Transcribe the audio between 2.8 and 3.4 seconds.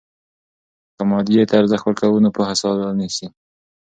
نیسي.